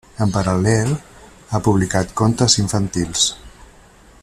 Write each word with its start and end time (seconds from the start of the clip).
En 0.25 0.31
paral·lel, 0.35 0.93
ha 1.57 1.61
publicat 1.67 2.15
contes 2.23 2.57
infantils. 2.65 3.29